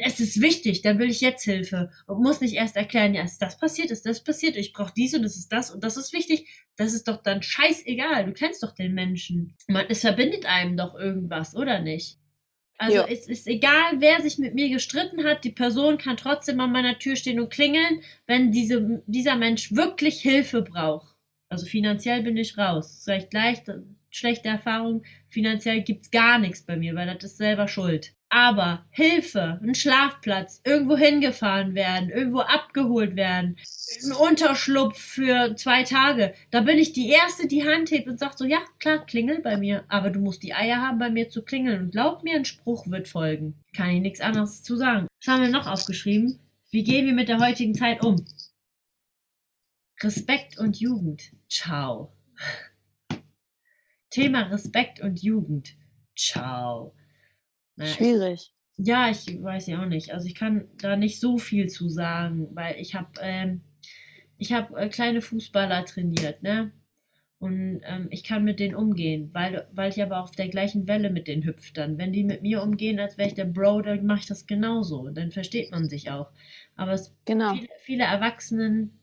[0.04, 3.40] es ist wichtig, dann will ich jetzt Hilfe und muss nicht erst erklären, ja, ist
[3.40, 6.12] das passiert, ist das passiert, ich brauche dies und das ist das und das ist
[6.12, 6.46] wichtig.
[6.76, 8.26] Das ist doch dann scheißegal.
[8.26, 9.56] Du kennst doch den Menschen.
[9.66, 12.18] Man, es verbindet einem doch irgendwas, oder nicht?
[12.78, 13.06] Also Ja.
[13.08, 16.98] es ist egal, wer sich mit mir gestritten hat, die Person kann trotzdem an meiner
[16.98, 21.16] Tür stehen und klingeln, wenn diese, dieser Mensch wirklich Hilfe braucht.
[21.48, 23.00] Also finanziell bin ich raus.
[23.04, 23.64] Vielleicht leicht,
[24.10, 28.14] schlechte Erfahrung, finanziell gibt's gar nichts bei mir, weil das ist selber schuld.
[28.30, 33.56] Aber Hilfe, ein Schlafplatz, irgendwo hingefahren werden, irgendwo abgeholt werden,
[34.04, 38.36] ein Unterschlupf für zwei Tage, da bin ich die Erste, die Hand hebt und sagt
[38.36, 41.42] so, ja, klar, klingel bei mir, aber du musst die Eier haben, bei mir zu
[41.42, 41.84] klingeln.
[41.84, 43.54] Und glaub mir, ein Spruch wird folgen.
[43.74, 45.06] Kann ich nichts anderes zu sagen.
[45.20, 46.38] Was haben wir noch aufgeschrieben?
[46.70, 48.22] Wie gehen wir mit der heutigen Zeit um?
[50.02, 51.32] Respekt und Jugend.
[51.48, 52.12] Ciao.
[54.10, 55.74] Thema Respekt und Jugend.
[56.14, 56.94] Ciao.
[57.78, 58.52] Naja, Schwierig.
[58.78, 60.12] ja, ich weiß ja auch nicht.
[60.14, 63.62] Also ich kann da nicht so viel zu sagen, weil ich habe ähm,
[64.38, 66.72] ich habe äh, kleine Fußballer trainiert, ne?
[67.40, 71.10] Und ähm, ich kann mit denen umgehen, weil, weil ich aber auf der gleichen Welle
[71.10, 71.98] mit denen hüpfe dann.
[71.98, 75.10] Wenn die mit mir umgehen, als wäre ich der Bro, dann mache ich das genauso.
[75.10, 76.32] Dann versteht man sich auch.
[76.76, 77.54] Aber es, Genau.
[77.54, 79.00] viele, viele Erwachsenen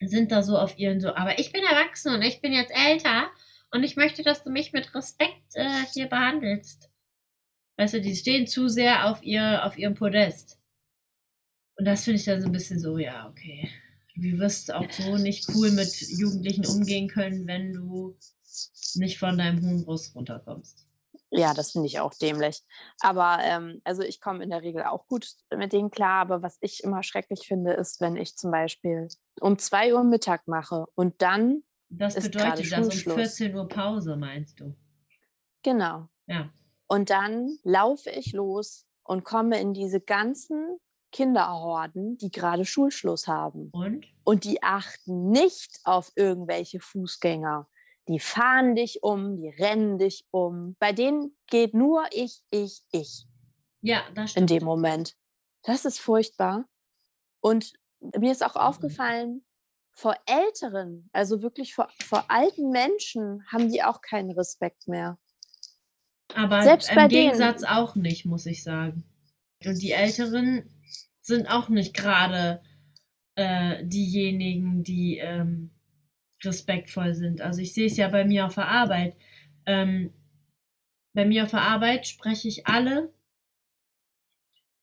[0.00, 3.30] sind da so auf ihren so, aber ich bin erwachsen und ich bin jetzt älter
[3.70, 6.89] und ich möchte, dass du mich mit Respekt äh, hier behandelst.
[7.80, 10.60] Weißt du, die stehen zu sehr auf ihr, auf ihrem Podest.
[11.78, 13.70] Und das finde ich dann so ein bisschen so, ja, okay.
[14.14, 18.18] Du wirst auch so nicht cool mit Jugendlichen umgehen können, wenn du
[18.96, 20.86] nicht von deinem hohen Ross runterkommst.
[21.30, 22.60] Ja, das finde ich auch dämlich.
[23.00, 26.20] Aber ähm, also ich komme in der Regel auch gut mit denen klar.
[26.20, 29.08] Aber was ich immer schrecklich finde, ist, wenn ich zum Beispiel
[29.40, 33.38] um 2 Uhr Mittag mache und dann, Das bedeutet das um Schulschluss.
[33.38, 34.76] 14 Uhr Pause, meinst du?
[35.62, 36.52] genau, Ja.
[36.90, 40.80] Und dann laufe ich los und komme in diese ganzen
[41.12, 43.70] Kinderhorden, die gerade Schulschluss haben.
[43.70, 44.06] Und?
[44.24, 47.68] Und die achten nicht auf irgendwelche Fußgänger.
[48.08, 50.74] Die fahren dich um, die rennen dich um.
[50.80, 53.24] Bei denen geht nur ich, ich, ich.
[53.82, 54.50] Ja, das in stimmt.
[54.50, 55.14] dem Moment.
[55.62, 56.68] Das ist furchtbar.
[57.40, 59.44] Und mir ist auch aufgefallen,
[59.92, 65.18] vor Älteren, also wirklich vor, vor alten Menschen, haben die auch keinen Respekt mehr.
[66.34, 69.04] Aber Selbst im bei denen- Gegensatz auch nicht, muss ich sagen.
[69.64, 70.64] Und die Älteren
[71.20, 72.62] sind auch nicht gerade
[73.36, 75.70] äh, diejenigen, die ähm,
[76.44, 77.40] respektvoll sind.
[77.40, 79.14] Also ich sehe es ja bei mir auf der Arbeit.
[79.66, 80.12] Ähm,
[81.14, 83.12] bei mir auf der Arbeit spreche ich alle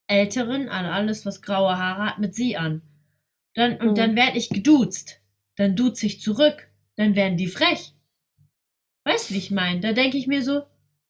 [0.07, 2.81] Älteren, also alles, was graue Haare hat, mit sie an.
[3.55, 3.95] Dann, und Mhm.
[3.95, 5.21] dann werde ich geduzt.
[5.55, 6.69] Dann duze ich zurück.
[6.95, 7.93] Dann werden die frech.
[9.03, 9.79] Weißt du, wie ich meine?
[9.81, 10.63] Da denke ich mir so,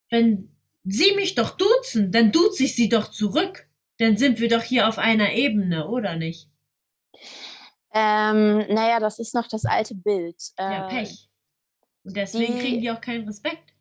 [0.09, 3.67] wenn sie mich doch duzen, dann duze ich sie doch zurück.
[3.99, 6.49] Dann sind wir doch hier auf einer Ebene, oder nicht?
[7.93, 10.35] Ähm, naja, das ist noch das alte Bild.
[10.57, 11.29] Ja, Äh, Pech.
[12.03, 13.73] Und deswegen die- kriegen die auch keinen Respekt.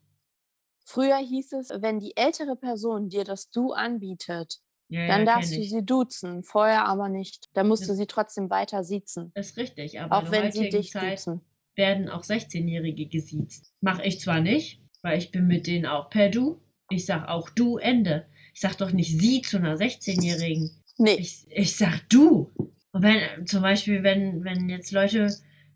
[0.85, 4.59] Früher hieß es, wenn die ältere Person dir das Du anbietet,
[4.89, 5.69] Ja, dann ja, darfst du ich.
[5.69, 7.49] sie duzen, vorher aber nicht.
[7.53, 10.69] Dann musst du Das- sie trotzdem weiter siezen, Ist richtig, aber auch in wenn sie
[10.69, 11.41] dich Zeit duzen.
[11.75, 13.73] werden auch 16-Jährige gesiezt.
[13.81, 16.59] Mache ich zwar nicht, weil ich bin mit denen auch per Du.
[16.89, 18.25] Ich sag auch Du, Ende.
[18.53, 20.71] Ich sag doch nicht Sie zu einer 16-Jährigen.
[20.97, 22.51] Nee, Ich, ich sag Du.
[22.91, 25.33] Und wenn, zum Beispiel, wenn, wenn jetzt Leute,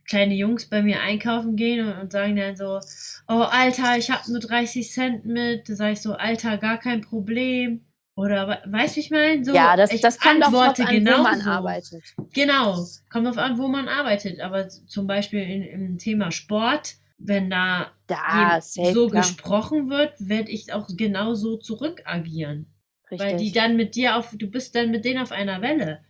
[0.08, 2.80] kleine Jungs bei mir einkaufen gehen und, und sagen dann so,
[3.28, 7.02] oh Alter, ich hab nur 30 Cent mit, da sag ich so, Alter, gar kein
[7.02, 7.86] Problem.
[8.16, 9.44] Oder we- weißt du, ich meine?
[9.46, 12.04] So, ja, das, ich das kommt antworte an, wo man arbeitet.
[12.34, 14.42] Genau, kommt auf an, wo man arbeitet.
[14.42, 19.22] Aber zum Beispiel in, im Thema Sport, wenn da Da, so klar.
[19.22, 22.68] gesprochen wird, werde ich auch genauso zurückagieren.
[23.10, 23.54] Weil die Richtig.
[23.54, 26.04] dann mit dir auf, du bist dann mit denen auf einer Welle.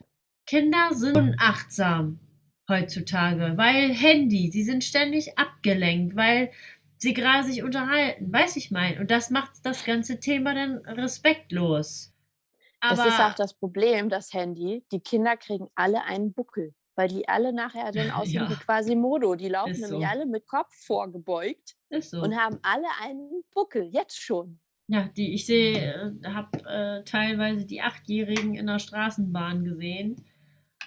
[0.46, 2.20] Kinder sind unachtsam
[2.70, 6.52] heutzutage, weil Handy, sie sind ständig abgelenkt, weil
[6.98, 9.00] sie gerade sich unterhalten, weiß ich mein.
[9.00, 12.14] Und das macht das ganze Thema dann respektlos.
[12.80, 14.84] Aber das ist auch das Problem, das Handy.
[14.92, 18.50] Die Kinder kriegen alle einen Buckel, weil die alle nachher dann aussehen Ja.
[18.50, 19.36] wie Quasimodo.
[19.36, 20.12] Die laufen Ist nämlich so.
[20.12, 22.22] alle mit Kopf vorgebeugt so.
[22.22, 24.60] und haben alle einen Buckel, jetzt schon.
[24.88, 25.78] Ja, die ich sehe,
[26.22, 30.26] äh, habe äh, teilweise die Achtjährigen in der Straßenbahn gesehen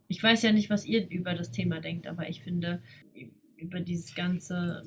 [0.07, 2.81] Ich weiß ja nicht, was ihr über das Thema denkt, aber ich finde,
[3.57, 4.83] über dieses ganze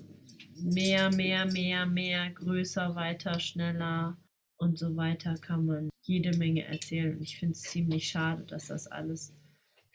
[0.63, 4.17] mehr, mehr, mehr, mehr, größer, weiter, schneller
[4.59, 7.17] und so weiter kann man jede Menge erzählen.
[7.17, 9.37] Und ich finde es ziemlich schade, dass das alles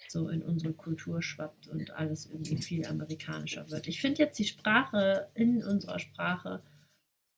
[0.07, 3.87] so in unsere Kultur schwappt und alles irgendwie viel amerikanischer wird.
[3.87, 6.63] Ich finde jetzt die Sprache in unserer Sprache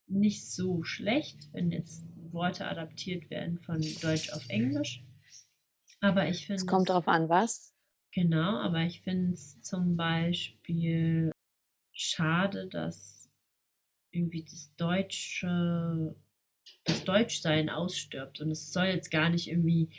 [0.08, 5.04] nicht so schlecht, wenn jetzt Worte adaptiert werden von Deutsch auf Englisch.
[6.02, 7.74] Aber ich finde Es kommt darauf an, was.
[8.12, 11.32] Genau, aber ich finde es zum Beispiel
[11.92, 13.30] schade, dass
[14.12, 16.16] irgendwie das Deutsche,
[16.86, 18.42] das Deutschsein ausstirbt.
[18.42, 19.90] Und es soll jetzt gar nicht irgendwie,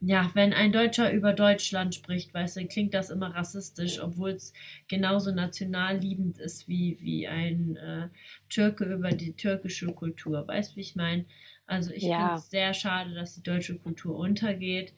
[0.00, 4.52] ja, wenn ein Deutscher über Deutschland spricht, weißt du, klingt das immer rassistisch, obwohl es
[4.88, 8.08] genauso nationalliebend ist wie, wie ein äh,
[8.48, 10.46] Türke über die türkische Kultur.
[10.46, 11.26] Weißt du, wie ich meine?
[11.66, 12.14] Also ich Ja.
[12.14, 14.94] finde es sehr schade, dass die deutsche Kultur untergeht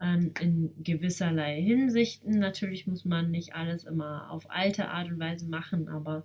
[0.00, 2.38] ähm, in gewisserlei Hinsichten.
[2.38, 6.24] Natürlich muss man nicht alles immer auf alte Art und Weise machen, aber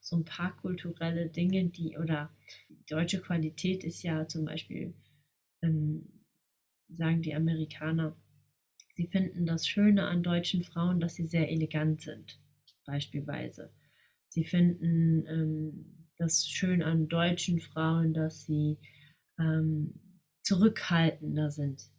[0.00, 2.30] so ein paar kulturelle Dinge, die oder
[2.88, 4.94] deutsche Qualität ist ja zum Beispiel,
[5.62, 6.24] ähm,
[6.88, 8.16] sagen die Amerikaner,
[8.94, 12.40] sie finden das Schöne an deutschen Frauen, dass sie sehr elegant sind,
[12.86, 13.72] beispielsweise.
[14.30, 18.78] Sie finden ähm, das schön an deutschen Frauen, dass sie
[19.38, 21.90] ähm, zurückhaltender sind,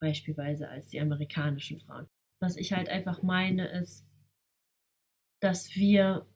[0.00, 2.06] beispielsweise als die amerikanischen Frauen.
[2.40, 4.04] Was ich halt einfach meine, ist,
[5.40, 6.26] dass wir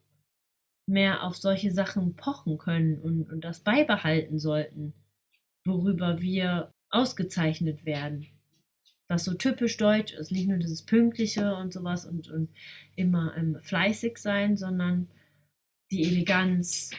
[0.90, 4.92] mehr auf solche Sachen pochen können und, und das beibehalten sollten,
[5.64, 8.26] worüber wir ausgezeichnet werden.
[9.08, 12.50] Was so typisch deutsch ist, nicht nur dieses Pünktliche und sowas und, und
[12.96, 15.08] immer ähm, fleißig sein, sondern
[15.90, 16.90] die Eleganz,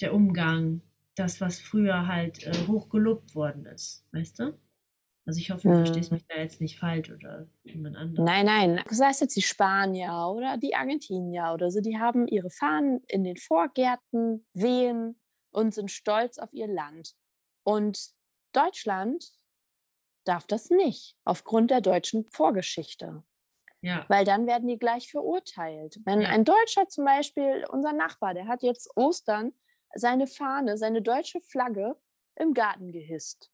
[0.00, 0.82] der Umgang,
[1.16, 4.58] das, was früher halt äh, hoch gelobt worden ist, weißt du?
[5.26, 5.76] Also ich hoffe, du Mhm.
[5.76, 8.26] verstehst mich da jetzt nicht falsch oder jemand anderes.
[8.26, 8.82] Nein, nein.
[8.90, 13.24] Sei es jetzt die Spanier oder die Argentinier oder so, die haben ihre Fahnen in
[13.24, 15.20] den Vorgärten wehen
[15.52, 17.14] und sind stolz auf ihr Land.
[17.64, 18.10] Und
[18.52, 19.32] Deutschland
[20.24, 23.24] darf das nicht, aufgrund der deutschen Vorgeschichte.
[23.82, 25.98] Ja, Weil dann werden die gleich verurteilt.
[26.04, 26.26] Wenn Ja.
[26.26, 29.54] ein Deutscher zum Beispiel, unser Nachbar, der hat jetzt Ostern
[29.94, 31.96] seine Fahne, seine deutsche Flagge
[32.36, 33.50] im Garten gehisst.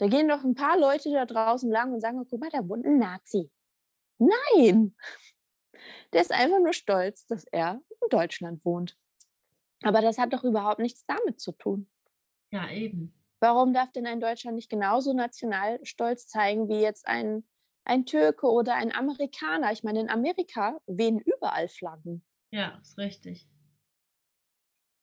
[0.00, 2.66] Da gehen doch ein paar Leute da draußen lang und sagen, "Oh, guck mal, da
[2.68, 3.50] wohnt ein Nazi.
[4.18, 4.96] Nein!
[6.12, 8.96] Der ist einfach nur stolz, dass er in Deutschland wohnt.
[9.82, 11.90] Aber das hat doch überhaupt nichts damit zu tun.
[12.50, 13.12] ja, eben.
[13.38, 17.46] Warum darf denn ein Deutscher nicht genauso Nationalstolz zeigen wie jetzt ein,
[17.84, 19.72] ein Türke oder ein Amerikaner?
[19.72, 22.24] Ich meine, in Amerika wehen überall Flaggen.
[22.52, 23.48] Ja, ist richtig.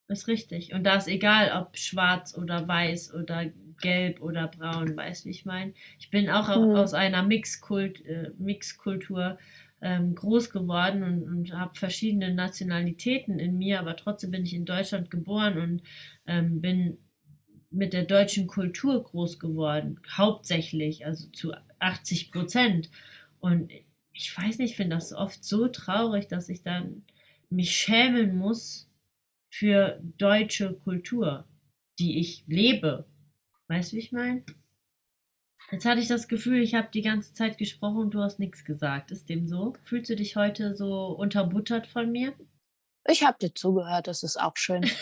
[0.10, 0.74] Ist richtig.
[0.74, 3.46] Und da ist egal, ob schwarz oder weiß oder
[3.80, 5.74] gelb oder braun, weißt du, ich meine?
[6.00, 6.74] Ich bin auch au- Mhm.
[6.74, 9.38] aus einer Mixkult, äh, Mixkultur
[9.82, 14.66] ähm, groß geworden und, und habe verschiedene Nationalitäten in mir, aber trotzdem bin ich in
[14.66, 15.84] Deutschland geboren und
[16.26, 16.98] ähm, bin
[17.70, 22.90] mit der deutschen Kultur groß geworden, hauptsächlich, also zu 80 Prozent.
[23.40, 23.72] Und
[24.14, 27.04] ich weiß nicht, ich finde das oft so traurig, dass ich dann
[27.50, 28.90] mich schämen muss
[29.50, 31.48] für deutsche Kultur,
[32.00, 33.06] die ich lebe.
[33.68, 34.44] Weißt du, wie ich meine?
[35.72, 38.64] Jetzt hatte ich das Gefühl, ich habe die ganze Zeit gesprochen und du hast nichts
[38.64, 39.12] gesagt.
[39.12, 39.74] Ist dem so?
[39.84, 42.34] Fühlst du dich heute so unterbuttert von mir?
[43.10, 44.90] Ich habe dir zugehört, das ist auch schön.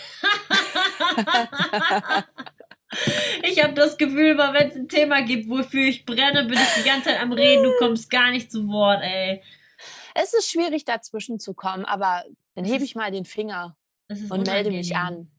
[3.44, 6.84] Ich habe das Gefühl, immer wenn es ein Thema gibt, wofür ich brenne, bin ich
[6.84, 7.64] die ganze Zeit am Reden.
[7.64, 9.42] Du kommst gar nicht zu Wort, ey.
[10.14, 13.76] Es ist schwierig, dazwischen zu kommen, aber dann hebe ich mal den Finger
[14.08, 15.20] und melde mich unangenehm.
[15.20, 15.32] an.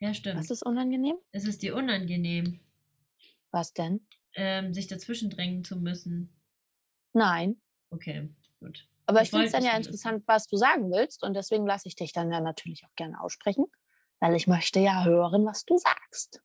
[0.00, 0.38] Ja, stimmt.
[0.40, 1.16] Was ist unangenehm?
[1.32, 2.60] Es ist dir unangenehm,
[3.50, 4.06] Was denn?
[4.34, 6.30] ähm, sich dazwischen drängen zu müssen.
[7.12, 7.60] Nein.
[7.90, 8.28] Okay,
[8.60, 8.86] gut.
[9.06, 11.22] Aber Ich ich finde es dann ja interessant, was du sagen willst.
[11.24, 13.66] Und deswegen lasse ich dich dann ja natürlich auch gerne aussprechen,
[14.20, 16.40] weil ich möchte ja hören, was du sagst.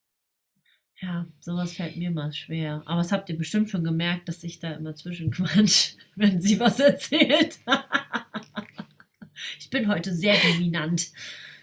[1.00, 2.82] Ja, sowas fällt mir mal schwer.
[2.86, 6.80] Aber es habt ihr bestimmt schon gemerkt, dass ich da immer zwischenquatsch, wenn sie was
[6.80, 7.58] erzählt.
[9.58, 11.12] ich bin heute sehr dominant.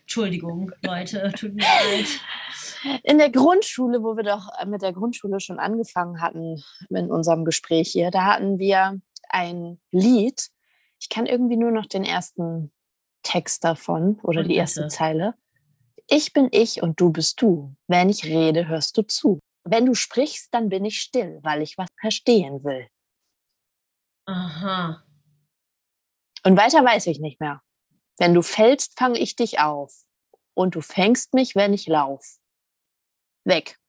[0.04, 3.00] Entschuldigung, Leute, tut mir leid.
[3.04, 7.46] In der Grundschule, wo wir doch äh, mit der Grundschule schon angefangen hatten in unserem
[7.46, 9.00] Gespräch hier, da hatten wir
[9.30, 10.50] ein Lied.
[11.00, 12.72] Ich kann irgendwie nur noch den ersten
[13.24, 14.96] Text davon oder Und die erste bitte.
[14.96, 15.34] Zeile.
[16.08, 17.76] Ich bin ich und du bist du.
[17.88, 19.40] Wenn ich rede, hörst du zu.
[19.64, 22.88] Wenn du sprichst, dann bin ich still, weil ich was verstehen will.
[24.26, 25.04] Aha.
[26.46, 27.62] Und weiter weiß ich nicht mehr.
[28.20, 29.94] Wenn du fällst, fange ich dich auf.
[30.54, 32.38] Und du fängst mich, wenn ich lauf.
[33.44, 33.80] Weg.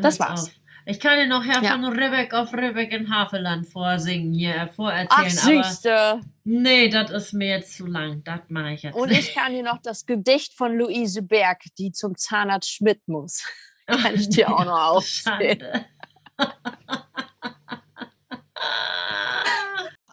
[0.00, 0.44] Das war's.
[0.48, 0.54] Auf.
[0.86, 1.72] Ich kann dir noch Herr Ja.
[1.72, 5.58] von Ribbeck auf Ribbeck in Havelland vorsingen, hier Ach, vorerzählen.
[5.58, 6.20] aber süße.
[6.44, 8.22] nee, das ist mir jetzt zu lang.
[8.24, 9.28] Das mache ich jetzt Und nicht.
[9.30, 13.44] ich kann dir noch das Gedicht von Luise Berg, die zum Zahnarzt Schmidt muss.
[13.86, 15.58] kann ich dir auch noch aufzählen.
[15.60, 15.86] Schande.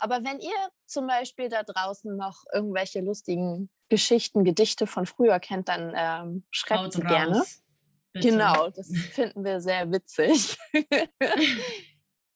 [0.01, 5.69] Aber wenn ihr zum Beispiel da draußen noch irgendwelche lustigen Geschichten, Gedichte von früher kennt,
[5.69, 7.43] dann ähm, schreibt Haut sie raus, gerne.
[8.13, 8.29] bitte.
[8.29, 10.57] Genau, das finden wir sehr witzig.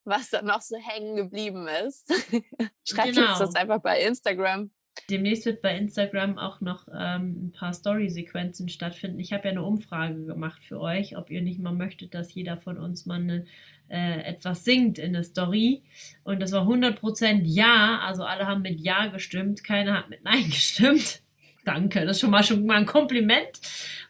[0.03, 2.07] Was da noch so hängen geblieben ist.
[2.87, 3.29] Schreibt Genau.
[3.31, 4.69] uns das einfach bei Instagram.
[5.09, 9.19] Demnächst wird bei Instagram auch noch ähm, ein paar Story-Sequenzen stattfinden.
[9.19, 12.57] Ich habe ja eine Umfrage gemacht für euch, ob ihr nicht mal möchtet, dass jeder
[12.57, 13.45] von uns mal eine,
[13.89, 15.83] äh, etwas singt in der Story.
[16.23, 17.99] Und das war 100% Ja.
[17.99, 21.21] Also alle haben mit Ja gestimmt, keiner hat mit Nein gestimmt.
[21.63, 23.59] Danke, das ist schon mal, schon mal ein Kompliment.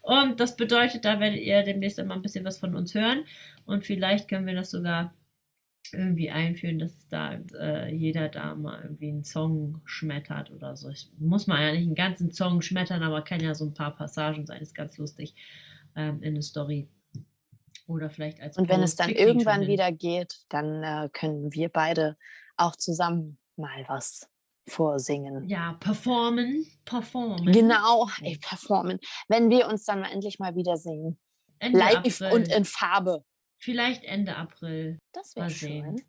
[0.02, 3.24] Und das bedeutet, da werdet ihr demnächst einmal ein bisschen was von uns hören.
[3.66, 5.14] Und vielleicht können wir das sogar
[5.94, 10.90] irgendwie einführen, dass da äh, jeder da mal irgendwie einen Song schmettert oder so.
[10.90, 13.96] Ich, muss man ja nicht einen ganzen Song schmettern, aber kann ja so ein paar
[13.96, 14.62] Passagen sein.
[14.62, 15.34] Ist ganz lustig
[15.96, 16.88] ähm, in eine Story.
[17.88, 22.18] Oder vielleicht als Und wenn es dann irgendwann wieder geht, dann äh, können wir beide
[22.58, 24.28] auch zusammen mal was
[24.68, 25.48] vorsingen.
[25.48, 26.66] Ja, performen.
[26.86, 27.52] Performen.
[27.52, 29.00] Genau, ey, performen.
[29.28, 31.20] Wenn wir uns dann mal endlich mal wiedersehen.
[31.60, 32.32] Ende Live April.
[32.34, 33.24] und in Farbe.
[33.60, 34.98] Vielleicht Ende April.
[35.14, 35.70] Das wäre Mal schön.
[35.98, 36.02] sehen.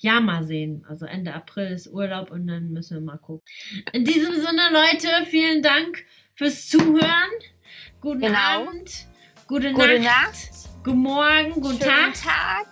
[0.00, 0.84] Ja, mal sehen.
[0.88, 3.44] Also Ende April ist Urlaub und dann müssen wir mal gucken.
[3.92, 6.04] In diesem Sinne, Leute, vielen Dank
[6.34, 7.30] fürs Zuhören.
[8.00, 8.38] Guten Genau.
[8.66, 9.06] Abend.
[9.46, 10.69] Gute, Gute Nacht.
[10.82, 11.52] Guten Morgen.
[11.60, 12.14] Guten Schönen Tag.
[12.14, 12.66] Tag.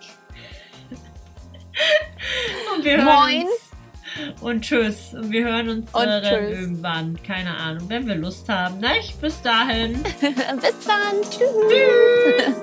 [2.75, 3.43] Und wir hören Moin.
[3.43, 4.41] uns.
[4.41, 5.13] Und tschüss.
[5.13, 7.21] Und wir hören uns äh, irgendwann.
[7.21, 8.79] Keine Ahnung, wenn wir Lust haben.
[8.79, 8.93] Ne?
[9.21, 10.01] Bis dahin.
[10.01, 11.21] Bis dann.
[11.21, 11.53] Tschüss.
[11.69, 12.55] Tschüss.